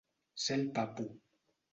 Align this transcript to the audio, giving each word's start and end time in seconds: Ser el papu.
Ser 0.45 0.55
el 0.55 0.63
papu. 0.79 1.05